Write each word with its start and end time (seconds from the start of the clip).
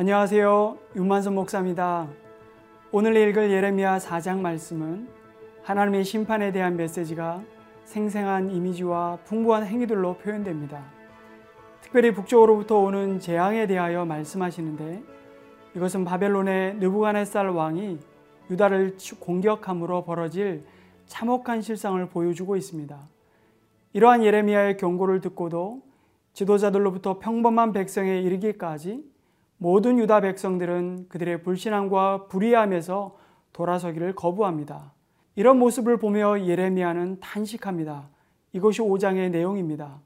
안녕하세요. 0.00 0.78
윤만선 0.96 1.34
목사입니다. 1.34 2.08
오늘 2.90 3.14
읽을 3.18 3.50
예레미야 3.50 3.98
4장 3.98 4.38
말씀은 4.38 5.06
하나님의 5.62 6.04
심판에 6.04 6.52
대한 6.52 6.78
메시지가 6.78 7.42
생생한 7.84 8.50
이미지와 8.50 9.18
풍부한 9.26 9.66
행위들로 9.66 10.14
표현됩니다. 10.14 10.82
특별히 11.82 12.14
북쪽으로부터 12.14 12.78
오는 12.78 13.20
재앙에 13.20 13.66
대하여 13.66 14.06
말씀하시는데 14.06 15.02
이것은 15.76 16.06
바벨론의 16.06 16.76
느부갓네살 16.76 17.50
왕이 17.50 17.98
유다를 18.48 18.96
공격함으로 19.18 20.04
벌어질 20.06 20.64
참혹한 21.08 21.60
실상을 21.60 22.02
보여주고 22.08 22.56
있습니다. 22.56 22.98
이러한 23.92 24.24
예레미야의 24.24 24.78
경고를 24.78 25.20
듣고도 25.20 25.82
지도자들로부터 26.32 27.18
평범한 27.18 27.74
백성에 27.74 28.22
이르기까지 28.22 29.09
모든 29.62 29.98
유다 29.98 30.22
백성들은 30.22 31.08
그들의 31.10 31.42
불신앙과 31.42 32.28
불의함에서 32.28 33.18
돌아서기를 33.52 34.14
거부합니다. 34.14 34.94
이런 35.36 35.58
모습을 35.58 35.98
보며 35.98 36.46
예레미야는 36.46 37.20
탄식합니다. 37.20 38.08
이것이 38.54 38.80
5장의 38.80 39.30
내용입니다. 39.30 40.00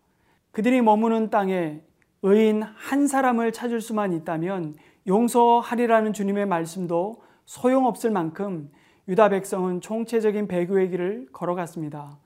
그들이 0.51 0.83
머무는 0.83 1.31
땅에 1.31 1.83
의인 2.23 2.65
한 2.65 3.07
사람을 3.07 3.53
찾을 3.53 3.81
수만 3.81 4.13
있다면 4.13 4.75
용서하리라는 5.07 6.13
주님의 6.13 6.47
말씀도 6.47 7.23
소용없을 7.45 8.11
만큼 8.11 8.73
유다 9.07 9.29
백성은 9.29 9.81
총체적인 9.83 10.49
배교의 10.49 10.91
길을 10.91 11.29
걸어갔습니다. 11.33 12.19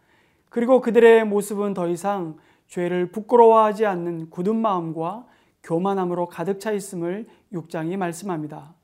그리고 0.48 0.80
그들의 0.80 1.26
모습은 1.26 1.74
더 1.74 1.88
이상 1.88 2.38
죄를 2.68 3.10
부끄러워하지 3.10 3.84
않는 3.84 4.30
굳은 4.30 4.56
마음과 4.56 5.26
교만함으로 5.62 6.26
가득 6.26 6.60
차 6.60 6.72
있음을 6.72 7.26
6장이 7.52 7.96
말씀합니다. 7.96 8.74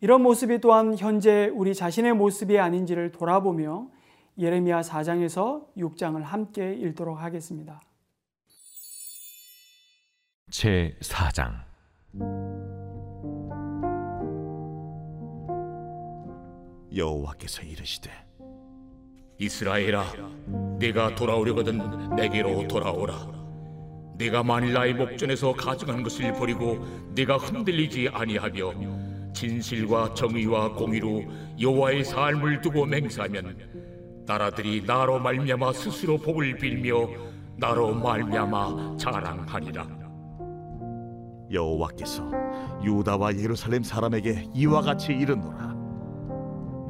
이런 0.00 0.22
모습이 0.22 0.60
또한 0.60 0.96
현재 0.96 1.50
우리 1.54 1.74
자신의 1.74 2.14
모습이 2.14 2.58
아닌지를 2.58 3.12
돌아보며 3.12 3.88
예레미야 4.38 4.80
4장에서 4.80 5.66
6장을 5.76 6.20
함께 6.22 6.74
읽도록 6.74 7.20
하겠습니다. 7.20 7.80
제 10.50 10.96
4장 11.00 11.70
여호와께서 16.94 17.62
이르시되 17.62 18.10
이스라엘아 19.38 20.04
네가 20.78 21.14
돌아오려거든 21.14 22.16
내게로 22.16 22.66
돌아오라 22.66 23.39
네가 24.20 24.42
만일 24.42 24.74
나의 24.74 24.92
목전에서 24.92 25.54
가증한 25.54 26.02
것을 26.02 26.30
버리고 26.34 26.84
네가 27.14 27.38
흔들리지 27.38 28.10
아니하며 28.12 29.32
진실과 29.32 30.12
정의와 30.12 30.74
공의로 30.74 31.24
여호와의 31.58 32.04
삶을 32.04 32.60
두고 32.60 32.84
맹세하면 32.84 33.56
나라들이 34.26 34.84
나로 34.86 35.18
말미암아 35.20 35.72
스스로 35.72 36.18
복을 36.18 36.58
빌며 36.58 37.08
나로 37.56 37.94
말미암아 37.94 38.98
자랑하리라. 38.98 39.88
여호와께서 41.50 42.30
유다와 42.84 43.38
예루살렘 43.38 43.82
사람에게 43.82 44.50
이와 44.54 44.82
같이 44.82 45.12
이르노라. 45.14 45.74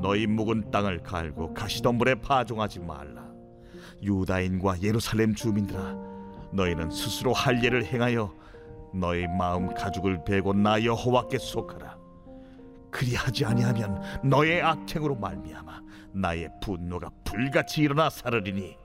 너희 0.02 0.26
묵은 0.26 0.72
땅을 0.72 1.04
갈고 1.04 1.54
가시덤불에 1.54 2.16
파종하지 2.16 2.80
말라. 2.80 3.24
유다인과 4.02 4.82
예루살렘 4.82 5.32
주민들아 5.32 6.09
너희는 6.52 6.90
스스로 6.90 7.32
할 7.32 7.62
일을 7.62 7.84
행하여 7.84 8.32
너희 8.92 9.26
마음 9.28 9.72
가죽을 9.72 10.24
베고 10.24 10.52
나 10.54 10.82
여호와께 10.82 11.38
속하라. 11.38 11.98
그리하지 12.90 13.44
아니하면 13.44 14.02
너의 14.24 14.62
악행으로 14.62 15.14
말미암아 15.16 15.80
나의 16.12 16.48
분노가 16.60 17.08
불같이 17.24 17.82
일어나 17.82 18.10
사르리니 18.10 18.76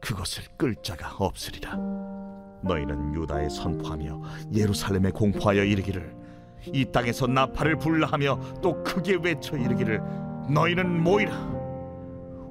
그것을 0.00 0.44
끌 0.56 0.76
자가 0.76 1.16
없으리라. 1.18 1.76
너희는 2.62 3.14
유다에 3.14 3.48
선포하며 3.48 4.22
예루살렘에 4.54 5.10
공포하여 5.10 5.64
이르기를 5.64 6.14
이 6.72 6.84
땅에서 6.84 7.26
나팔을 7.26 7.76
불라하며 7.78 8.60
또 8.62 8.82
크게 8.84 9.18
외쳐 9.20 9.56
이르기를 9.56 10.00
너희는 10.48 11.02
모이라 11.02 11.34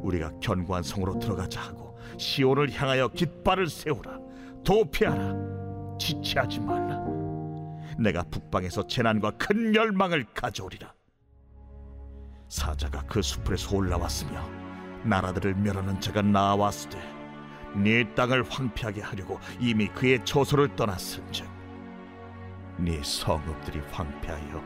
우리가 0.01 0.31
견고한 0.41 0.83
성으로 0.83 1.17
들어가자 1.19 1.61
하고 1.61 1.97
시온을 2.17 2.71
향하여 2.73 3.07
깃발을 3.07 3.69
세우라 3.69 4.19
도피하라. 4.63 5.97
지체하지 5.99 6.59
말라. 6.61 6.99
내가 7.97 8.23
북방에서 8.23 8.87
재난과 8.87 9.31
큰 9.37 9.71
멸망을 9.71 10.25
가져오리라. 10.33 10.93
사자가 12.47 13.03
그 13.07 13.21
수풀에서 13.21 13.75
올라왔으며 13.75 14.43
나라들을 15.03 15.55
멸하는 15.55 15.99
자가 15.99 16.21
나왔으되 16.21 16.99
네 17.75 18.13
땅을 18.13 18.43
황폐하게 18.49 19.01
하려고 19.01 19.39
이미 19.59 19.87
그의 19.87 20.23
처소를 20.25 20.75
떠났은즉 20.75 21.47
네 22.77 23.01
성읍들이 23.03 23.79
황폐하여 23.91 24.61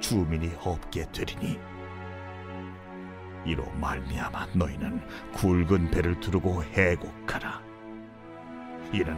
주민이 0.00 0.52
없게 0.62 1.06
되리니. 1.12 1.58
이로 3.44 3.64
말미암아 3.72 4.48
너희는 4.54 5.00
굵은 5.32 5.90
배를 5.90 6.20
두르고 6.20 6.62
해곡하라 6.64 7.71
이는 8.92 9.16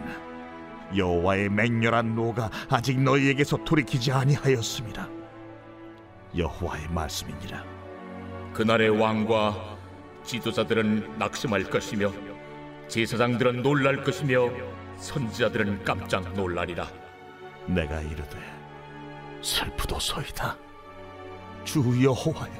여호와의 0.96 1.48
맹렬한 1.50 2.14
노가 2.14 2.50
아직 2.68 3.00
너희에게서 3.00 3.64
돌이키지 3.64 4.12
아니하였습니다. 4.12 5.08
여호와의 6.36 6.88
말씀이니라. 6.90 7.64
그날의 8.52 8.90
왕과 8.90 9.76
지도자들은 10.24 11.18
낙심할 11.18 11.64
것이며 11.64 12.12
제사장들은 12.88 13.62
놀랄 13.62 14.04
것이며 14.04 14.50
선지자들은 14.96 15.84
깜짝 15.84 16.32
놀라리라. 16.34 16.86
내가 17.66 18.00
이르되 18.00 18.38
슬프도소이다. 19.42 20.56
주 21.64 21.80
여호와여, 22.02 22.52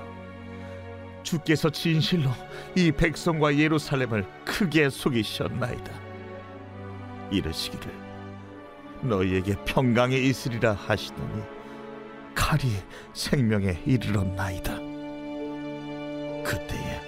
주께서 1.23 1.71
진실로 1.71 2.31
이 2.75 2.91
백성과 2.91 3.57
예루살렘을 3.57 4.27
크게 4.45 4.89
속이셨나이다. 4.89 6.04
이르시기를 7.31 7.93
너희에게 9.03 9.55
평강에 9.65 10.17
있으리라 10.17 10.73
하시더니 10.73 11.43
칼이 12.35 12.71
생명에 13.13 13.81
이르렀나이다. 13.87 14.75
그때에 16.43 17.01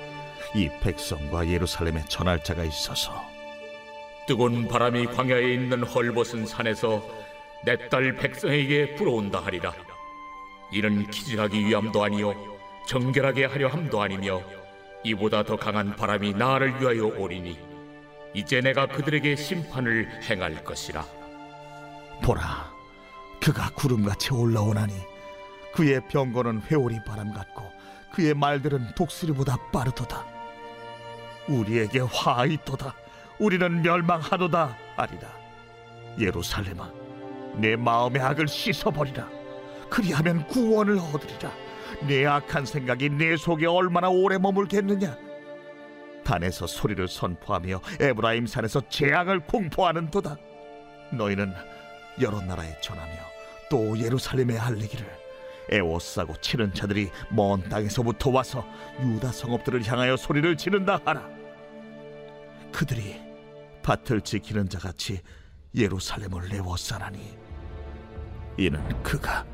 이 0.54 0.70
백성과 0.80 1.46
예루살렘에 1.48 2.04
전할 2.08 2.42
자가 2.42 2.64
있어서 2.64 3.12
뜨거운 4.26 4.66
바람이 4.68 5.06
광야에 5.06 5.52
있는 5.54 5.82
헐벗은 5.84 6.46
산에서 6.46 7.02
내 7.64 7.76
딸 7.88 8.14
백성에게 8.14 8.94
불어온다 8.94 9.40
하리라. 9.40 9.72
이는 10.72 11.08
기질하기 11.10 11.66
위함도 11.66 12.02
아니요 12.04 12.34
정결하게 12.86 13.46
하려 13.46 13.68
함도 13.68 14.02
아니며 14.02 14.40
이보다 15.04 15.42
더 15.44 15.56
강한 15.56 15.94
바람이 15.96 16.32
나를 16.34 16.80
위하여 16.80 17.06
오리니 17.06 17.58
이제 18.34 18.60
내가 18.60 18.86
그들에게 18.86 19.36
심판을 19.36 20.22
행할 20.22 20.62
것이라. 20.64 21.04
보라, 22.22 22.70
그가 23.40 23.70
구름같이 23.70 24.32
올라오나니 24.32 24.94
그의 25.74 26.00
병거는 26.08 26.62
회오리 26.62 27.04
바람 27.04 27.32
같고 27.32 27.70
그의 28.12 28.34
말들은 28.34 28.94
독수리보다 28.94 29.56
빠르도다. 29.72 30.24
우리에게 31.48 32.00
화 32.00 32.44
있도다. 32.46 32.94
우리는 33.38 33.82
멸망하도다 33.82 34.76
아리라. 34.96 35.28
예루살렘아, 36.18 36.90
내 37.56 37.76
마음의 37.76 38.22
악을 38.22 38.48
씻어버리라. 38.48 39.28
그리하면 39.90 40.46
구원을 40.48 40.98
얻으리라. 40.98 41.52
내 42.06 42.26
악한 42.26 42.66
생각이 42.66 43.10
내 43.10 43.36
속에 43.36 43.66
얼마나 43.66 44.08
오래 44.08 44.38
머물겠느냐? 44.38 45.25
단에서 46.26 46.66
소리를 46.66 47.06
선포하며 47.06 47.80
에브라임 48.00 48.48
산에서 48.48 48.82
재앙을 48.88 49.40
공포하는도다. 49.40 50.36
너희는 51.12 51.54
여러 52.20 52.40
나라에 52.40 52.80
전하며 52.80 53.12
또 53.70 53.96
예루살렘에 53.96 54.58
알리기를 54.58 55.06
애워싸고 55.72 56.40
치는 56.40 56.74
자들이 56.74 57.10
먼 57.30 57.62
땅에서부터 57.68 58.30
와서 58.30 58.66
유다 59.00 59.30
성읍들을 59.30 59.86
향하여 59.86 60.16
소리를 60.16 60.56
지른다 60.56 61.00
하라. 61.04 61.28
그들이 62.72 63.20
밭을 63.82 64.20
지키는 64.22 64.68
자 64.68 64.80
같이 64.80 65.20
예루살렘을 65.76 66.52
애워싸나니 66.52 67.38
이는 68.58 69.02
그가 69.02 69.44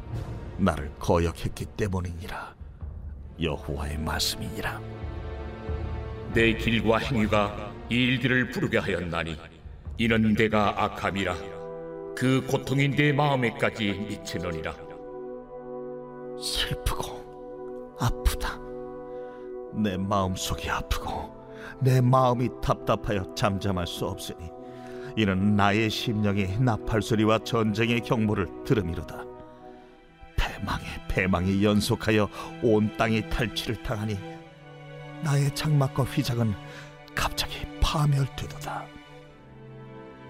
나를 0.57 0.91
거역했기 0.99 1.67
때문이니라 1.77 2.55
여호와의 3.41 3.99
말씀이니라. 3.99 4.81
내 6.35 6.55
길과 6.55 6.99
행위가 6.99 7.73
이 7.91 7.95
일들을 7.95 8.51
부르게 8.51 8.79
하였나니 8.79 9.37
이는 9.99 10.35
내가 10.35 10.83
악함이라 10.85 11.35
그 12.17 12.45
고통이 12.49 12.89
내 12.89 13.13
마음에까지 13.13 13.93
미치느니라 14.09 14.75
슬프고 16.41 17.97
아프다. 18.01 18.59
내 19.75 19.97
마음속이 19.97 20.69
아프고 20.71 21.33
내 21.81 22.01
마음이 22.01 22.49
답답하여 22.63 23.35
잠잠할 23.35 23.87
수 23.87 24.07
없으니 24.07 24.51
이는 25.17 25.55
나의 25.57 25.91
심령이 25.91 26.59
나팔 26.59 27.03
소리와 27.03 27.41
전쟁의 27.41 28.01
경보를 28.01 28.49
들음이로다. 28.65 29.25
패망에 30.37 30.85
패망이 31.09 31.63
연속하여 31.63 32.29
온 32.63 32.97
땅이 32.97 33.29
탈취를 33.29 33.83
당하니 33.83 34.19
나의 35.23 35.55
장막과 35.55 36.03
휘장은 36.05 36.55
갑자기 37.15 37.67
파멸되도다. 37.81 38.85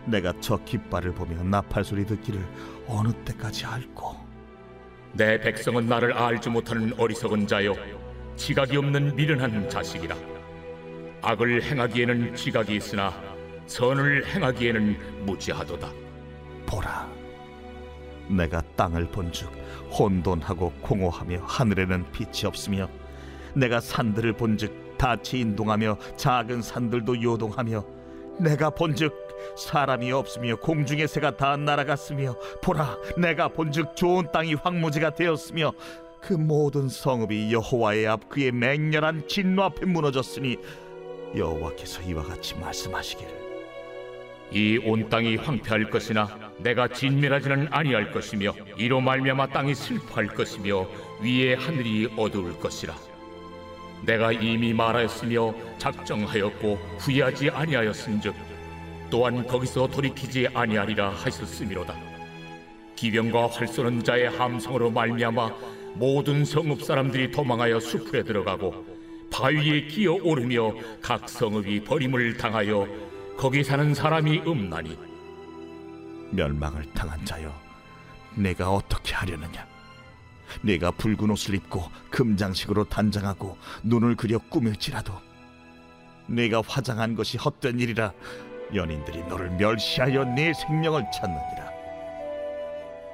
내가 0.05 0.33
저 0.41 0.57
깃발을 0.65 1.15
보며 1.15 1.43
나팔 1.43 1.85
소리 1.85 2.05
듣기를 2.05 2.45
어느 2.87 3.13
때까지 3.25 3.65
앓고? 3.67 4.17
내 5.13 5.39
백성은 5.39 5.87
나를 5.87 6.13
알지 6.13 6.51
못하는 6.51 6.93
어리석은 6.99 7.47
자요. 7.47 7.75
지각이 8.37 8.77
없는 8.77 9.15
미련한 9.15 9.69
자식이라. 9.69 10.17
악을 11.23 11.63
행하기에는 11.63 12.35
지각이 12.35 12.75
있으나 12.77 13.13
선을 13.67 14.27
행하기에는 14.27 15.25
무지하도다. 15.25 15.89
보라 16.67 17.09
내가 18.29 18.63
땅을 18.77 19.11
본즉 19.11 19.51
혼돈하고 19.91 20.73
공허하며 20.81 21.45
하늘에는 21.45 22.11
빛이 22.13 22.47
없으며 22.47 22.89
내가 23.55 23.81
산들을 23.81 24.35
본즉 24.35 24.97
닻이 24.99 25.41
인동하며 25.41 25.99
작은 26.17 26.63
산들도 26.63 27.23
요동하며 27.23 27.85
내가 28.41 28.71
본즉 28.71 29.13
사람이 29.57 30.13
없으며 30.13 30.57
공중의 30.57 31.09
새가 31.09 31.37
다 31.37 31.57
날아갔으며 31.57 32.37
보라 32.63 32.97
내가 33.19 33.49
본즉 33.49 33.97
좋은 33.97 34.31
땅이 34.33 34.55
황무지가 34.55 35.15
되었으며 35.15 35.73
그 36.21 36.35
모든 36.35 36.89
성읍이 36.89 37.53
여호와의 37.53 38.07
앞 38.07 38.29
그의 38.29 38.53
맹렬한 38.53 39.27
진노 39.27 39.65
앞에 39.65 39.87
무너졌으니 39.87 40.57
여호와께서 41.35 42.03
이와 42.03 42.23
같이 42.23 42.55
말씀하시기를. 42.59 43.43
이 44.53 44.79
온 44.85 45.09
땅이 45.09 45.37
황폐할 45.37 45.89
것이나 45.91 46.29
내가 46.59 46.87
진멸하지는 46.87 47.69
아니할 47.71 48.13
것이며 48.13 48.53
이로 48.77 49.01
말미암아 49.01 49.49
땅이 49.49 49.75
슬퍼할 49.75 50.27
것이며 50.29 50.87
위에 51.23 51.55
하늘이 51.55 52.13
어두울 52.17 52.59
것이라 52.61 52.95
내가 54.05 54.33
이미 54.33 54.73
말하였으며 54.73 55.55
작정하였고 55.79 56.75
후회하지 56.99 57.51
아니하였은즉 57.51 58.35
또한 59.11 59.47
거기서 59.47 59.89
돌이키지 59.89 60.49
아니하리라 60.55 61.11
하셨음이로다. 61.11 61.95
기병과 62.97 63.49
활 63.49 63.69
쏘는 63.69 64.03
자의 64.03 64.29
함성으로 64.29 64.91
말미암아 64.91 65.51
모든 65.95 66.45
성읍 66.45 66.83
사람들이 66.83 67.31
도망하여 67.31 67.79
수풀에 67.81 68.23
들어가고 68.23 68.87
바위에 69.31 69.87
기어 69.87 70.15
오르며 70.15 70.73
각 71.01 71.29
성읍이 71.29 71.85
버림을 71.85 72.37
당하여 72.37 72.87
거기 73.37 73.65
사는 73.65 73.93
사람이 73.93 74.43
없나니. 74.47 74.97
멸망을 76.31 76.85
당한 76.95 77.23
자여 77.25 77.53
내가 78.35 78.71
어떻게 78.71 79.15
하려느냐 79.15 79.72
내가 80.61 80.91
붉은 80.91 81.31
옷을 81.31 81.55
입고 81.55 81.85
금장식으로 82.11 82.85
단장하고 82.85 83.57
눈을 83.83 84.17
그려 84.17 84.39
꾸밀지라도 84.39 85.13
내가 86.27 86.63
화장한 86.67 87.15
것이 87.15 87.39
헛된 87.39 87.81
일이라 87.81 88.13
연인들이 88.75 89.23
너를 89.25 89.51
멸시하여 89.51 90.25
네 90.25 90.53
생명을 90.55 91.05
찾느니라 91.13 91.71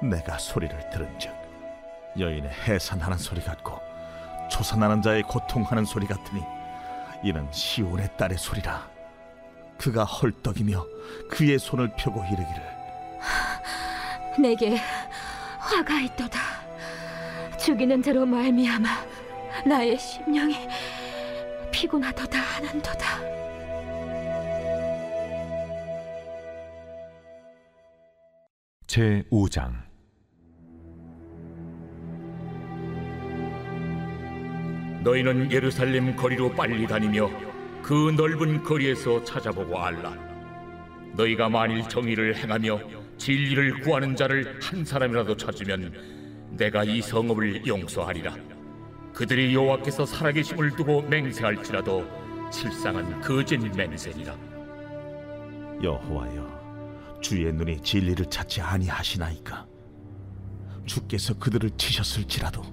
내가 0.03 0.37
소리를 0.37 0.77
들은즉 0.91 1.31
여인의 2.17 2.51
해산하는 2.51 3.17
소리 3.17 3.41
같고 3.41 3.79
조산하는 4.49 5.01
자의 5.01 5.21
고통하는 5.23 5.85
소리 5.85 6.07
같으니 6.07 6.41
이는 7.23 7.47
시온의 7.51 8.09
딸의 8.17 8.37
소리라 8.37 8.89
그가 9.77 10.03
헐떡이며 10.03 10.85
그의 11.29 11.59
손을 11.59 11.91
펴고 11.95 12.23
이르기를 12.25 12.79
내게 14.39 14.77
화가 15.59 16.01
있도다. 16.01 16.58
죽이는 17.59 18.01
자로 18.01 18.25
말미암아 18.25 18.87
나의 19.65 19.97
심령이 19.97 20.55
피곤하도다 21.71 22.39
하는도다. 22.39 23.05
제 28.87 29.23
5장 29.31 29.73
너희는 35.03 35.51
예루살렘 35.51 36.15
거리로 36.15 36.51
빨리 36.51 36.87
다니며 36.87 37.29
그 37.81 38.13
넓은 38.17 38.63
거리에서 38.63 39.23
찾아보고 39.23 39.79
알라. 39.79 40.13
너희가 41.13 41.49
만일 41.49 41.87
정의를 41.87 42.35
행하며 42.35 42.79
진리를 43.17 43.81
구하는 43.81 44.15
자를 44.15 44.59
한 44.61 44.83
사람이라도 44.83 45.37
찾으면 45.37 46.18
내가 46.51 46.83
이 46.83 47.01
성읍을 47.01 47.65
용서하리라. 47.65 48.35
그들이 49.13 49.53
여호와께서 49.53 50.05
살아계심을 50.05 50.75
두고 50.75 51.01
맹세할지라도 51.03 52.05
실상은 52.51 53.19
거짓 53.21 53.57
맹세니라. 53.57 54.35
여호와여 55.81 57.19
주의 57.21 57.51
눈이 57.53 57.81
진리를 57.81 58.25
찾지 58.25 58.61
아니하시나이까 58.61 59.67
주께서 60.85 61.33
그들을 61.35 61.69
치셨을지라도 61.71 62.63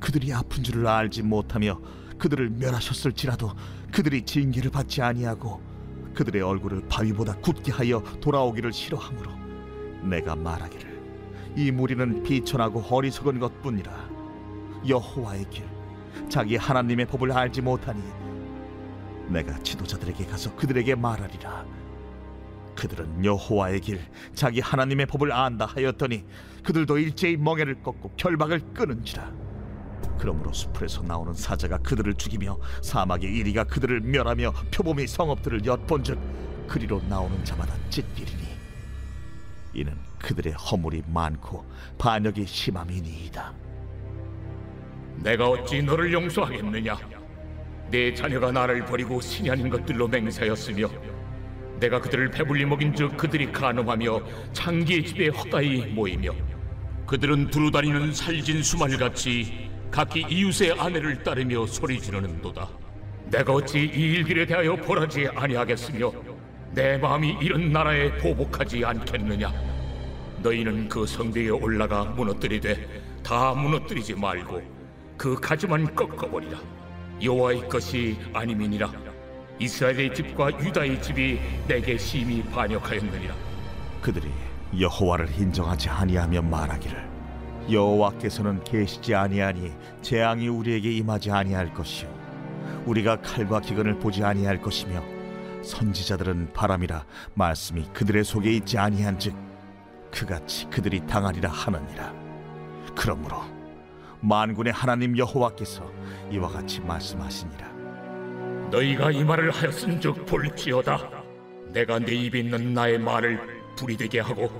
그들이 0.00 0.32
아픈 0.32 0.62
줄을 0.62 0.86
알지 0.86 1.22
못하며 1.22 1.80
그들을 2.18 2.50
멸하셨을지라도 2.50 3.52
그들이 3.92 4.22
징계를 4.22 4.70
받지 4.70 5.02
아니하고 5.02 5.60
그들의 6.14 6.42
얼굴을 6.42 6.88
바위보다 6.88 7.36
굳게 7.36 7.72
하여 7.72 8.02
돌아오기를 8.20 8.72
싫어하므로 8.72 9.32
내가 10.02 10.34
말하기를 10.34 10.85
이 11.56 11.70
무리는 11.70 12.22
비천하고 12.22 12.84
어리석은 12.90 13.40
것뿐이라. 13.40 14.10
여호와의 14.86 15.46
길 15.48 15.64
자기 16.28 16.56
하나님의 16.56 17.06
법을 17.06 17.32
알지 17.32 17.62
못하니 17.62 18.02
내가 19.28 19.58
지도자들에게 19.62 20.26
가서 20.26 20.54
그들에게 20.54 20.94
말하리라. 20.94 21.64
그들은 22.74 23.24
여호와의 23.24 23.80
길 23.80 24.00
자기 24.34 24.60
하나님의 24.60 25.06
법을 25.06 25.32
안다 25.32 25.64
하였더니 25.64 26.26
그들도 26.62 26.98
일제히 26.98 27.38
멍에를 27.38 27.82
꺾고 27.82 28.12
결박을 28.18 28.60
끊은지라. 28.74 29.32
그러므로 30.18 30.52
수풀에서 30.52 31.02
나오는 31.02 31.32
사자가 31.32 31.78
그들을 31.78 32.14
죽이며 32.14 32.58
사막의 32.82 33.34
이리가 33.34 33.64
그들을 33.64 34.02
멸하며 34.02 34.52
표범이 34.74 35.06
성읍들을 35.06 35.64
엿본즉 35.64 36.18
그리로 36.68 37.00
나오는 37.08 37.42
자마다 37.44 37.74
찢기리니 37.88 38.45
이는 39.76 39.94
그들의 40.18 40.54
허물이 40.54 41.02
많고 41.06 41.64
반역이 41.98 42.46
심함이니이다 42.46 43.52
내가 45.16 45.48
어찌 45.48 45.82
너를 45.82 46.12
용서하겠느냐? 46.12 46.96
내 47.90 48.12
자녀가 48.14 48.50
나를 48.50 48.84
버리고 48.84 49.20
신이 49.20 49.50
아닌 49.50 49.68
것들로 49.68 50.08
맹세하였으며 50.08 50.88
내가 51.78 52.00
그들을 52.00 52.30
배불리 52.30 52.64
먹인 52.64 52.94
즉 52.94 53.16
그들이 53.16 53.52
간음하며 53.52 54.20
창기의 54.52 55.04
집에 55.04 55.28
헛가이 55.28 55.86
모이며 55.92 56.32
그들은 57.06 57.50
두루 57.50 57.70
다니는 57.70 58.12
살진 58.12 58.62
수말같이 58.62 59.70
각기 59.90 60.26
이웃의 60.28 60.72
아내를 60.78 61.22
따르며 61.22 61.66
소리 61.66 62.00
지르는도다. 62.00 62.68
내가 63.30 63.52
어찌 63.52 63.78
이 63.78 64.14
일들에 64.14 64.46
대하여 64.46 64.74
벌하지 64.76 65.28
아니하겠으며 65.34 66.12
내 66.76 66.98
마음이 66.98 67.38
이런 67.40 67.72
나라에 67.72 68.18
보복하지 68.18 68.84
않겠느냐? 68.84 69.50
너희는 70.42 70.90
그 70.90 71.06
성벽에 71.06 71.48
올라가 71.48 72.04
무너뜨리되 72.04 72.86
다 73.22 73.54
무너뜨리지 73.54 74.14
말고 74.14 74.60
그 75.16 75.40
가지만 75.40 75.94
꺾어버리라. 75.94 76.58
여호와의 77.22 77.66
것이 77.70 78.18
아님이니라. 78.34 78.92
이스라엘의 79.58 80.14
집과 80.14 80.50
유다의 80.60 81.00
집이 81.00 81.40
내게 81.66 81.96
심히 81.96 82.42
반역하였느니라. 82.42 83.34
그들이 84.02 84.28
여호와를 84.78 85.30
인정하지 85.30 85.88
아니하며 85.88 86.42
말하기를 86.42 87.08
여호와께서는 87.72 88.62
계시지 88.64 89.14
아니하니 89.14 89.72
재앙이 90.02 90.48
우리에게 90.48 90.92
임하지 90.92 91.30
아니할 91.30 91.72
것이요 91.72 92.14
우리가 92.84 93.22
칼과 93.22 93.60
기근을 93.62 93.98
보지 93.98 94.22
아니할 94.22 94.60
것이며 94.60 95.15
선지자들은 95.66 96.52
바람이라 96.52 97.04
말씀이 97.34 97.84
그들의 97.92 98.24
속에 98.24 98.52
있지 98.52 98.78
아니한즉 98.78 99.34
그같이 100.10 100.66
그들이 100.70 101.06
당하리라 101.06 101.50
하느니라 101.50 102.14
그러므로 102.94 103.42
만군의 104.20 104.72
하나님 104.72 105.16
여호와께서 105.18 105.90
이와 106.30 106.48
같이 106.48 106.80
말씀하시니라 106.80 107.76
너희가 108.70 109.10
이 109.12 109.22
말을 109.22 109.50
하였은즉 109.50 110.26
볼지어다. 110.26 111.10
내가 111.68 111.98
내 111.98 112.12
입에 112.14 112.40
있는 112.40 112.74
나의 112.74 112.98
말을 112.98 113.38
불이 113.76 113.96
되게 113.96 114.20
하고 114.20 114.50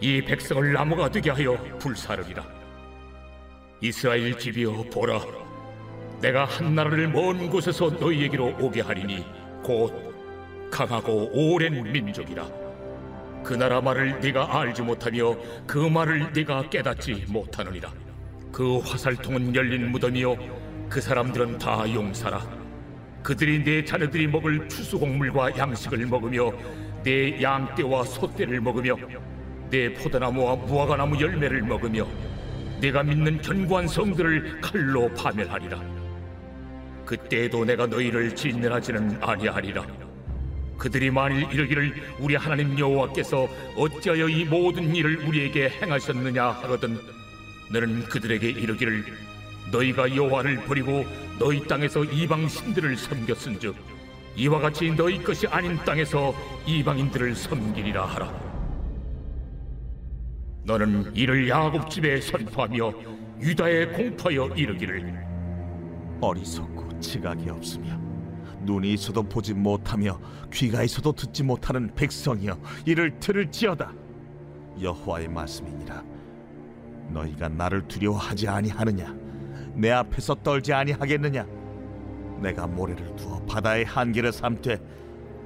이 0.00 0.22
백성을 0.22 0.72
나무가 0.72 1.10
되게 1.10 1.30
하여 1.30 1.56
불사르리라. 1.78 2.44
이스라엘 3.82 4.36
집이여 4.36 4.84
보라 4.92 5.20
내가 6.20 6.44
한 6.44 6.74
나라를 6.74 7.08
먼 7.08 7.48
곳에서 7.48 7.88
너희에게로 7.88 8.56
오게 8.60 8.82
하리니 8.82 9.24
곧 9.62 10.09
강하고 10.70 11.30
오랜 11.32 11.92
민족이라. 11.92 12.46
그 13.42 13.54
나라 13.54 13.80
말을 13.80 14.20
네가 14.20 14.60
알지 14.60 14.82
못하며 14.82 15.36
그 15.66 15.78
말을 15.78 16.32
네가 16.32 16.68
깨닫지 16.68 17.24
못하느니라. 17.28 17.92
그 18.52 18.78
화살통은 18.78 19.54
열린 19.54 19.90
무덤이요. 19.90 20.36
그 20.88 21.00
사람들은 21.00 21.58
다 21.58 21.84
용사라. 21.92 22.40
그들이 23.22 23.62
내 23.62 23.84
자녀들이 23.84 24.26
먹을 24.26 24.68
추수곡물과 24.68 25.56
양식을 25.56 26.06
먹으며 26.06 26.52
내 27.02 27.40
양떼와 27.40 28.04
소떼를 28.04 28.60
먹으며 28.60 28.96
내 29.70 29.92
포도나무와 29.94 30.56
무화과나무 30.56 31.20
열매를 31.20 31.62
먹으며 31.62 32.06
내가 32.80 33.02
믿는 33.02 33.40
견고한 33.40 33.86
성들을 33.86 34.60
칼로 34.60 35.12
파멸하리라. 35.14 35.80
그때에도 37.04 37.64
내가 37.64 37.86
너희를 37.86 38.34
진멸하지는 38.34 39.18
아니하리라 39.20 39.84
그들이 40.80 41.10
만일 41.10 41.42
이르기를 41.52 41.94
우리 42.18 42.34
하나님 42.34 42.76
여호와께서 42.76 43.46
어찌하여 43.76 44.28
이 44.28 44.46
모든 44.46 44.96
일을 44.96 45.28
우리에게 45.28 45.68
행하셨느냐 45.68 46.42
하거든 46.42 46.98
너는 47.70 48.04
그들에게 48.04 48.48
이르기를 48.48 49.04
너희가 49.70 50.16
여호와를 50.16 50.64
버리고 50.64 51.04
너희 51.38 51.64
땅에서 51.68 52.02
이방 52.04 52.48
신들을 52.48 52.96
섬겼은즉 52.96 53.76
이와 54.36 54.58
같이 54.58 54.90
너희 54.90 55.22
것이 55.22 55.46
아닌 55.46 55.76
땅에서 55.84 56.34
이방인들을 56.66 57.34
섬기리라 57.34 58.06
하라. 58.06 58.50
너는 60.64 61.14
이를 61.14 61.48
야곱 61.48 61.90
집에 61.90 62.20
선포하며 62.20 62.92
유다에 63.40 63.86
공포하여 63.86 64.48
이르기를 64.56 65.14
어리석고 66.20 67.00
지각이 67.00 67.50
없으며 67.50 68.09
눈이 68.62 68.92
있어도 68.94 69.22
보지 69.22 69.54
못하며 69.54 70.18
귀가 70.52 70.82
있어도 70.82 71.12
듣지 71.12 71.42
못하는 71.42 71.90
백성이여 71.94 72.58
이를 72.86 73.18
들을지어다. 73.20 73.92
여호와의 74.80 75.28
말씀이니라. 75.28 76.02
너희가 77.10 77.48
나를 77.48 77.86
두려워하지 77.88 78.48
아니하느냐? 78.48 79.14
내 79.74 79.90
앞에서 79.90 80.34
떨지 80.36 80.72
아니하겠느냐? 80.72 81.46
내가 82.40 82.66
모래를 82.66 83.14
두어 83.16 83.40
바다의 83.46 83.84
한계를 83.84 84.32
삼되 84.32 84.78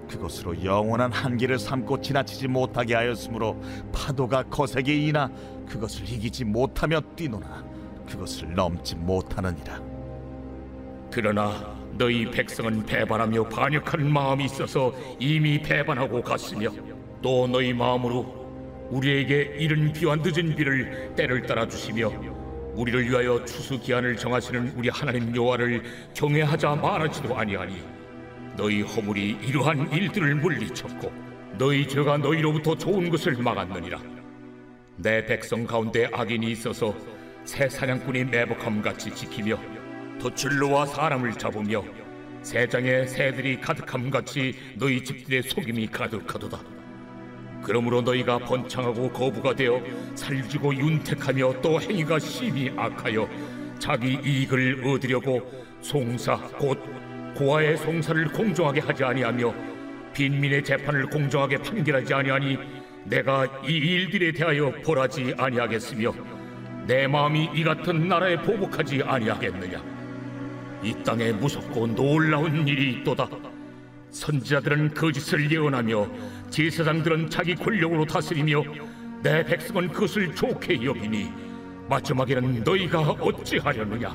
그것으로 0.09 0.63
영원한 0.65 1.11
한계를 1.13 1.59
삼고 1.59 2.01
지나치지 2.01 2.49
못하게 2.49 2.95
하였으므로 2.95 3.61
파도가 3.93 4.45
거세게 4.45 4.95
이나 4.95 5.31
그것을 5.69 6.09
이기지 6.09 6.45
못하며 6.45 7.01
뛰노나? 7.17 7.65
그것을 8.09 8.55
넘지 8.55 8.97
못하느니라. 8.97 9.81
그러나 11.11 11.84
너희 11.97 12.29
백성은 12.31 12.87
배반하며 12.87 13.49
반역하는 13.49 14.13
마음이 14.13 14.45
있어서 14.47 14.93
이미 15.19 15.61
배반하고 15.61 16.23
갔으며 16.23 16.71
또 17.23 17.47
너희 17.47 17.73
마음으로 17.73 18.45
우리에게 18.91 19.57
이른 19.59 19.93
비와 19.93 20.17
늦은 20.17 20.55
비를 20.57 21.13
때를 21.17 21.43
따라 21.47 21.67
주시며 21.67 22.13
우리를 22.75 23.09
위하여 23.09 23.45
추수 23.45 23.81
기한을 23.81 24.17
정하시는 24.17 24.75
우리 24.77 24.89
하나님 24.89 25.35
여호와를 25.35 25.83
경외하자 26.15 26.75
말하지도 26.77 27.37
아니하니 27.37 27.81
너희 28.57 28.83
허물이 28.83 29.39
이러한 29.43 29.93
일들을 29.93 30.35
물리쳤고 30.37 31.13
너희 31.57 31.87
죄가 31.87 32.19
너희로부터 32.19 32.77
좋은 32.77 33.09
것을 33.11 33.37
막았느니라. 33.37 34.01
내 34.97 35.25
백성 35.25 35.65
가운데 35.65 36.09
악인이 36.13 36.51
있어서 36.53 36.95
새 37.45 37.69
사냥꾼이 37.69 38.25
매복함 38.25 38.83
같이 38.83 39.13
지키며 39.15 39.74
도출로와 40.21 40.87
사람을 40.87 41.33
잡으며 41.35 41.85
새장에 42.43 43.07
새들이 43.07 43.61
가득함 43.61 44.11
같이 44.11 44.55
너희 44.77 45.03
집들의 45.03 45.43
속임이 45.45 45.87
가득하도다. 45.89 46.59
그러므로 47.63 48.03
너희가 48.03 48.39
번창하고 48.39 49.11
거부가 49.11 49.55
되어 49.55 49.83
살지고 50.15 50.75
윤택하며 50.75 51.63
또 51.63 51.81
행위가 51.81 52.19
심히 52.19 52.71
악하여 52.77 53.27
자기 53.79 54.19
이익을 54.23 54.83
얻으려고 54.85 55.41
송사 55.81 56.37
곧 56.59 56.79
고아의 57.35 57.79
송사를 57.79 58.33
공정하게 58.33 58.81
하지 58.81 59.03
아니하며 59.05 59.55
빈민의 60.13 60.63
재판을 60.63 61.07
공정하게 61.07 61.59
판결하지 61.59 62.15
아니하니 62.15 62.59
내가 63.05 63.47
이 63.67 63.73
일들에 63.73 64.33
대하여 64.33 64.71
벌하지 64.83 65.35
아니하겠으며 65.37 66.13
내 66.87 67.07
마음이 67.07 67.51
이 67.55 67.65
같은 67.65 68.09
나라에 68.09 68.37
보복하지 68.43 69.03
아니하겠느냐 69.03 69.94
이 70.85 70.95
땅에 71.03 71.33
무섭고 71.33 71.95
놀라운 71.95 72.69
일이 72.69 72.93
있도다. 72.93 73.27
선지자들은 74.11 74.93
거짓을 74.93 75.51
예언하며 75.51 76.07
제사장들은 76.51 77.31
자기 77.31 77.55
권력으로 77.55 78.05
다스리며 78.05 78.63
내 79.23 79.43
백성은 79.43 79.89
그것을 79.89 80.35
좋게 80.35 80.85
여기니 80.85 81.33
마지막에는 81.89 82.63
너희가 82.63 83.01
어찌하려느냐? 83.01 84.15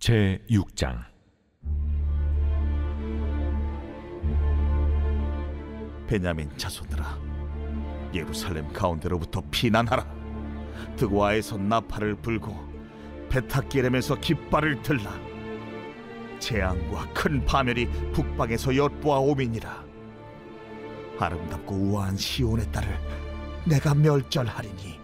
제 0.00 0.44
6장. 0.50 1.04
베냐민 6.08 6.50
자손들아 6.56 7.16
예루살렘 8.12 8.66
가운데로부터 8.72 9.40
피난하라. 9.52 10.04
드고아에서 10.96 11.58
나팔을 11.58 12.16
불고 12.16 12.67
베타기렘에서 13.28 14.16
깃발을 14.16 14.82
들라. 14.82 15.12
재앙과 16.38 17.12
큰 17.12 17.44
파멸이 17.44 17.86
북방에서 18.12 18.76
엿보아 18.76 19.18
오미니라. 19.18 19.84
아름답고 21.18 21.74
우아한 21.74 22.16
시온의 22.16 22.70
딸을 22.70 22.88
내가 23.64 23.94
멸절하리니. 23.94 24.98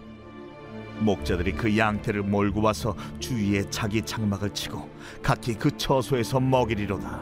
목자들이 0.99 1.51
그 1.51 1.77
양태를 1.77 2.23
몰고 2.23 2.61
와서 2.61 2.95
주위에 3.19 3.69
자기 3.69 4.01
장막을 4.01 4.53
치고 4.53 4.89
각기 5.21 5.53
그 5.53 5.75
처소에서 5.75 6.39
먹이리로다. 6.39 7.21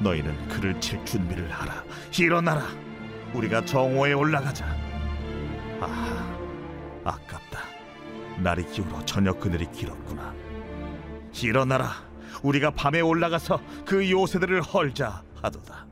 너희는 0.00 0.48
그를 0.48 0.80
칠 0.80 1.04
준비를 1.04 1.50
하라. 1.50 1.82
일어나라. 2.18 2.62
우리가 3.34 3.64
정오에 3.64 4.12
올라가자. 4.12 4.64
아하 5.80 6.32
아깝다 7.04 7.71
날이 8.38 8.64
기울어 8.66 9.04
저녁 9.04 9.40
그늘이 9.40 9.70
길었구나. 9.72 10.34
일어나라. 11.42 11.90
우리가 12.42 12.70
밤에 12.70 13.00
올라가서 13.00 13.60
그 13.84 14.10
요새들을 14.10 14.62
헐자 14.62 15.22
하도다. 15.42 15.86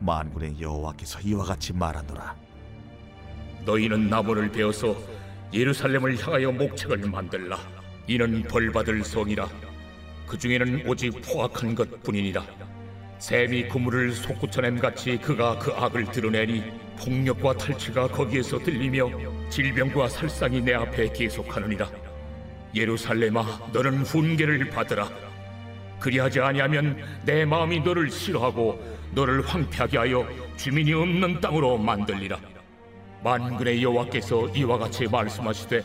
만군의 0.00 0.60
여호와께서 0.60 1.20
이와 1.20 1.44
같이 1.44 1.72
말하노라. 1.72 2.36
너희는 3.64 4.08
나무를 4.08 4.50
베어서 4.50 4.96
예루살렘을 5.52 6.18
향하여 6.18 6.52
목책을 6.52 6.98
만들라. 7.10 7.58
이는 8.06 8.42
벌받을 8.42 9.04
성이라. 9.04 9.48
그 10.26 10.38
중에는 10.38 10.88
오직 10.88 11.10
포악한 11.22 11.74
것뿐이니라. 11.74 12.44
샘이 13.18 13.68
그물을 13.68 14.12
솟구쳐냄 14.12 14.78
같이 14.78 15.18
그가 15.18 15.58
그 15.58 15.72
악을 15.72 16.10
드러내니 16.10 16.62
폭력과 16.98 17.54
탈취가 17.54 18.08
거기에서 18.08 18.58
들리며 18.58 19.10
질병과 19.50 20.08
살상이 20.08 20.60
내 20.60 20.74
앞에 20.74 21.12
계속하느니라. 21.12 21.90
예루살렘아 22.74 23.44
너는 23.72 23.98
훈계를 24.04 24.70
받으라. 24.70 25.08
그리하지 25.98 26.40
아니하면 26.40 27.02
내 27.24 27.44
마음이 27.44 27.80
너를 27.80 28.10
싫어하고 28.10 28.80
너를 29.12 29.46
황폐하게 29.46 29.98
하여 29.98 30.26
주민이 30.56 30.92
없는 30.94 31.40
땅으로 31.40 31.76
만들리라. 31.78 32.38
만군의 33.22 33.82
여호와께서 33.82 34.48
이와 34.48 34.78
같이 34.78 35.06
말씀하시되 35.06 35.82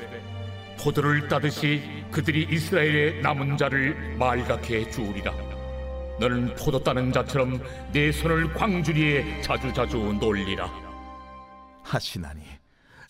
포도를 0.79 1.27
따듯이 1.27 1.81
그들이 2.11 2.47
이스라엘의 2.49 3.21
남은 3.21 3.57
자를 3.57 4.15
말갛게 4.17 4.89
주우리라. 4.89 5.33
너는 6.19 6.55
포도 6.55 6.81
따는 6.81 7.11
자처럼 7.11 7.61
내 7.91 8.11
손을 8.11 8.53
광주리에 8.53 9.41
자주자주 9.41 10.17
놀리라. 10.19 10.71
하시나니 11.83 12.41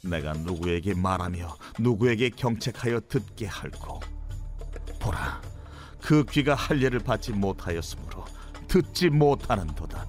내가 0.05 0.33
누구에게 0.33 0.93
말하며 0.93 1.57
누구에게 1.79 2.29
경책하여 2.29 3.01
듣게 3.07 3.47
할고 3.47 3.99
보라 4.99 5.41
그 6.01 6.23
귀가 6.29 6.53
할례를 6.53 6.99
받지 6.99 7.31
못하였으므로 7.31 8.25
듣지 8.67 9.09
못하는도다. 9.09 10.05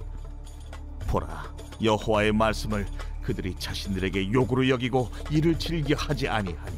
보라 1.07 1.55
여호와의 1.81 2.33
말씀을 2.33 2.85
그들이 3.23 3.55
자신들에게 3.57 4.31
욕으로 4.31 4.69
여기고 4.69 5.09
이를 5.31 5.57
즐겨 5.57 5.95
하지 5.97 6.27
아니하니 6.27 6.77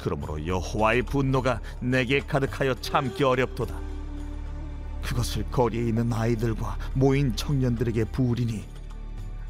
그러므로 0.00 0.46
여호와의 0.46 1.02
분노가 1.02 1.60
내게 1.80 2.20
가득하여 2.20 2.74
참기 2.74 3.24
어렵도다. 3.24 3.78
그것을 5.02 5.50
거리에 5.50 5.88
있는 5.88 6.12
아이들과 6.12 6.78
모인 6.94 7.34
청년들에게 7.34 8.04
부으리니 8.04 8.64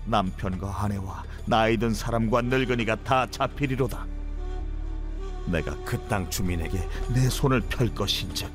남편과 0.09 0.85
아내와 0.85 1.25
나이 1.47 1.77
든 1.77 1.95
사람과 1.95 2.43
늙은이가 2.43 2.97
다 3.05 3.27
잡히리로다. 3.31 4.07
내가 5.47 5.75
그 5.85 5.99
땅 6.09 6.29
주민에게 6.29 6.79
내 7.15 7.29
손을 7.29 7.61
펼 7.63 7.95
것인즉 7.95 8.51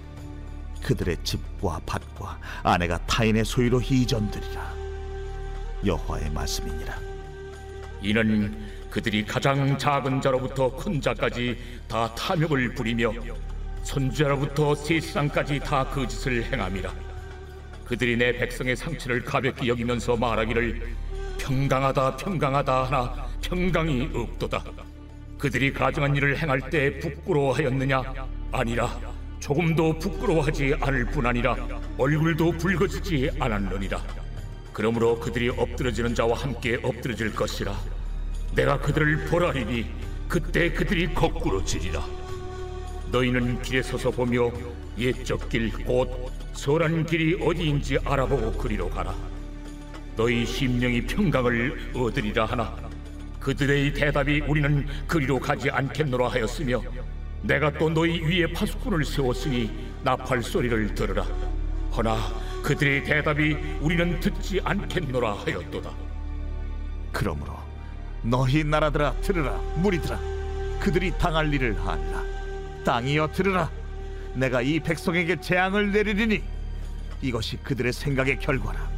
그들의 0.83 1.17
집과 1.23 1.81
밭과 1.85 2.37
아내가 2.63 2.97
타인의 3.05 3.45
소유로 3.45 3.81
이전되리라. 3.81 4.73
여호와의 5.85 6.29
말씀이니라. 6.31 6.97
이는 8.01 8.55
그들이 8.89 9.25
가장 9.25 9.77
작은 9.77 10.21
자로부터 10.21 10.75
큰 10.75 11.01
자까지 11.01 11.57
다 11.87 12.13
탐욕을 12.15 12.75
부리며 12.75 13.11
선지자로부터 13.83 14.75
세상까지 14.75 15.59
다그 15.59 16.07
짓을 16.07 16.43
행함이라. 16.43 16.93
그들이 17.85 18.17
내 18.17 18.31
백성의 18.37 18.75
상처를 18.75 19.23
가볍게 19.23 19.67
여기면서 19.67 20.15
말하기를 20.15 20.95
평강하다 21.43 22.15
평강하다 22.15 22.83
하나 22.85 23.27
평강이 23.41 24.11
없도다. 24.13 24.63
그들이 25.37 25.73
가정한 25.73 26.15
일을 26.15 26.37
행할 26.37 26.69
때 26.69 26.97
부끄러워하였느냐? 26.99 28.01
아니라 28.53 28.97
조금도 29.41 29.99
부끄러워하지 29.99 30.75
않을 30.79 31.05
뿐 31.07 31.25
아니라 31.25 31.57
얼굴도 31.97 32.51
붉어지지 32.51 33.31
않았느니라. 33.41 34.01
그러므로 34.71 35.19
그들이 35.19 35.49
엎드러지는 35.49 36.15
자와 36.15 36.37
함께 36.37 36.79
엎드러질 36.81 37.35
것이라. 37.35 37.77
내가 38.55 38.79
그들을 38.79 39.25
벌하리니 39.25 39.85
그때 40.29 40.71
그들이 40.71 41.13
거꾸로 41.13 41.61
지리라. 41.65 42.05
너희는 43.11 43.61
길에 43.61 43.81
서서 43.83 44.11
보며 44.11 44.49
옛적 44.97 45.49
길곧 45.49 46.31
선한 46.53 47.05
길이 47.05 47.37
어디인지 47.43 47.97
알아보고 48.05 48.53
그리로 48.53 48.89
가라 48.89 49.32
너희 50.15 50.45
심령이 50.45 51.01
평강을 51.01 51.91
얻으리라 51.95 52.45
하나. 52.45 52.75
그들의 53.39 53.93
대답이 53.93 54.41
우리는 54.41 54.85
그리로 55.07 55.39
가지 55.39 55.69
않겠노라 55.69 56.29
하였으며 56.29 56.81
내가 57.41 57.71
또 57.71 57.89
너희 57.89 58.21
위에 58.21 58.51
파수꾼을 58.53 59.03
세웠으니 59.03 59.69
나팔 60.03 60.43
소리를 60.43 60.95
들으라. 60.95 61.23
허나 61.95 62.17
그들의 62.63 63.03
대답이 63.03 63.57
우리는 63.81 64.19
듣지 64.19 64.61
않겠노라 64.63 65.33
하였도다. 65.33 65.91
그러므로 67.11 67.57
너희 68.21 68.63
나라들아 68.63 69.13
들으라 69.21 69.51
무리들아. 69.75 70.19
그들이 70.79 71.11
당할 71.17 71.53
일을 71.53 71.77
하라. 71.85 72.23
땅이여 72.85 73.31
들으라. 73.31 73.69
내가 74.35 74.61
이 74.61 74.79
백성에게 74.79 75.41
재앙을 75.41 75.91
내리리니 75.91 76.41
이것이 77.21 77.57
그들의 77.57 77.93
생각의 77.93 78.39
결과라 78.39 78.92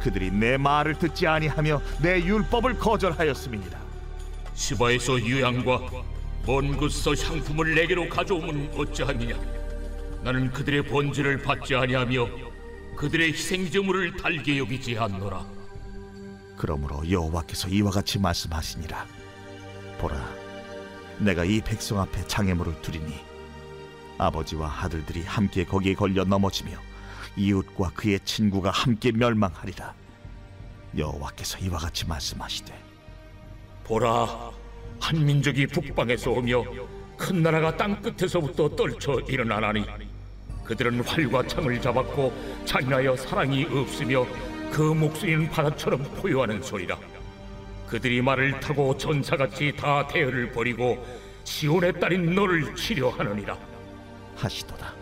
그들이 0.00 0.30
내 0.30 0.56
말을 0.56 0.98
듣지 0.98 1.26
아니하며 1.26 1.82
내 2.02 2.22
율법을 2.22 2.78
거절하였음이니라. 2.78 3.78
시바에서 4.54 5.20
유향과 5.20 5.80
먼 6.46 6.76
곳서 6.76 7.14
향품을 7.14 7.74
내게로 7.74 8.08
가져오면 8.08 8.72
어찌하느냐? 8.76 9.36
나는 10.22 10.50
그들의 10.50 10.86
번제를 10.86 11.42
받지 11.42 11.74
아니하며 11.74 12.28
그들의 12.96 13.32
희생제물을 13.32 14.16
달게 14.16 14.58
여기지 14.58 14.98
않노라. 14.98 15.44
그러므로 16.56 17.08
여호와께서 17.10 17.68
이와 17.68 17.90
같이 17.90 18.18
말씀하시니라. 18.18 19.06
보라 19.98 20.16
내가 21.18 21.44
이 21.44 21.60
백성 21.60 22.00
앞에 22.00 22.26
장애물을 22.26 22.82
두리니 22.82 23.14
아버지와 24.18 24.70
아들들이 24.82 25.22
함께 25.22 25.64
거기에 25.64 25.94
걸려 25.94 26.24
넘어지며 26.24 26.72
이웃과 27.36 27.90
그의 27.94 28.20
친구가 28.24 28.70
함께 28.70 29.12
멸망하리라. 29.12 29.94
여호와께서 30.96 31.58
이와 31.58 31.78
같이 31.78 32.06
말씀하시되 32.06 32.74
보라 33.84 34.50
한 35.00 35.24
민족이 35.24 35.66
북방에서 35.68 36.32
오며 36.32 36.64
큰 37.16 37.42
나라가 37.42 37.76
땅 37.76 38.00
끝에서부터 38.02 38.74
떨쳐 38.74 39.20
일어나나니 39.28 39.84
그들은 40.64 41.00
활과 41.00 41.46
창을 41.46 41.80
잡았고 41.80 42.32
잔인하여 42.64 43.16
사랑이 43.16 43.64
없으며 43.64 44.26
그 44.70 44.82
목소리는 44.82 45.50
바다처럼 45.50 46.02
포효하는 46.16 46.62
소리라. 46.62 46.96
그들이 47.88 48.22
말을 48.22 48.60
타고 48.60 48.96
전사같이 48.96 49.74
다 49.76 50.06
대열을 50.06 50.52
버리고 50.52 51.04
시온의 51.42 51.98
딸인 51.98 52.36
너를 52.36 52.76
치려하느니라. 52.76 53.58
하시도다. 54.36 54.94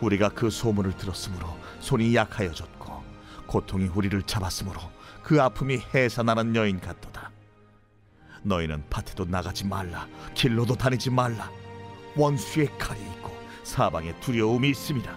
우리가 0.00 0.30
그 0.30 0.50
소문을 0.50 0.96
들었으므로 0.96 1.56
손이 1.82 2.14
약하여졌고 2.14 3.02
고통이 3.46 3.88
우리를 3.88 4.22
잡았으므로 4.22 4.80
그 5.22 5.42
아픔이 5.42 5.82
해산하는 5.92 6.56
여인 6.56 6.80
같도다. 6.80 7.30
너희는 8.42 8.84
밭에도 8.88 9.24
나가지 9.24 9.66
말라 9.66 10.08
길로도 10.34 10.76
다니지 10.76 11.10
말라. 11.10 11.50
원수의 12.16 12.68
칼이 12.78 13.00
있고 13.00 13.30
사방에 13.64 14.18
두려움이 14.20 14.70
있습니다. 14.70 15.16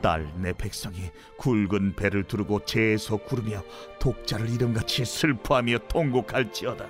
딸 0.00 0.30
내 0.36 0.52
백성이 0.52 1.10
굵은 1.38 1.96
배를 1.96 2.24
두르고 2.24 2.64
재에서 2.64 3.16
구르며 3.16 3.62
독자를 3.98 4.48
이름같이 4.48 5.04
슬퍼하며 5.04 5.78
통곡할지어다. 5.88 6.86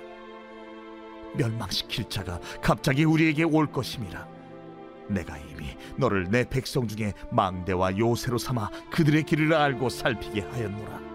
멸망시킬 1.35 2.09
자가 2.09 2.39
갑자기 2.61 3.03
우리에게 3.05 3.43
올 3.43 3.71
것임이라 3.71 4.38
내가 5.09 5.37
이미 5.37 5.75
너를 5.97 6.29
내 6.29 6.47
백성 6.47 6.87
중에 6.87 7.13
망대와 7.31 7.97
요새로 7.97 8.37
삼아 8.37 8.69
그들의 8.91 9.23
길을 9.23 9.53
알고 9.53 9.89
살피게 9.89 10.41
하였노라. 10.41 11.09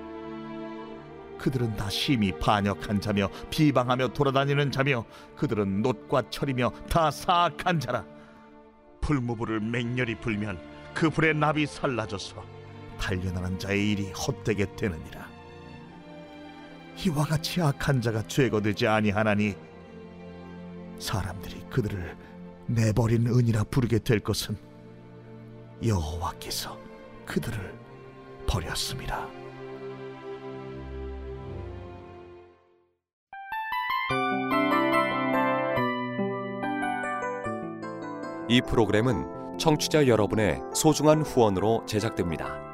그들은 1.38 1.76
다 1.76 1.90
심히 1.90 2.32
반역한 2.32 3.00
자며 3.00 3.28
비방하며 3.50 4.08
돌아다니는 4.08 4.70
자며 4.70 5.04
그들은 5.36 5.82
놋과 5.82 6.22
철이며 6.30 6.70
다 6.88 7.10
사악한 7.10 7.80
자라. 7.80 8.04
풀무불을 9.00 9.60
맹렬히 9.60 10.14
불면 10.14 10.58
그 10.94 11.10
불의 11.10 11.34
납이 11.34 11.66
살라져서 11.66 12.42
단련하는 12.98 13.58
자의 13.58 13.92
일이 13.92 14.10
헛되게 14.12 14.74
되느니라. 14.76 15.28
이와 17.04 17.24
같이 17.24 17.60
악한 17.60 18.00
자가 18.00 18.22
죄거되지 18.22 18.86
아니하나니 18.86 19.54
사람들이 20.98 21.66
그들을 21.68 22.16
내버린 22.66 23.26
은이라 23.26 23.64
부르게 23.64 23.98
될 23.98 24.20
것은 24.20 24.56
여호와께서 25.84 26.78
그들을 27.26 27.74
버렸습니다. 28.46 29.28
이 38.48 38.60
프로그램은 38.60 39.58
청취자 39.58 40.06
여러분의 40.06 40.60
소중한 40.74 41.22
후원으로 41.22 41.84
제작됩니다. 41.86 42.73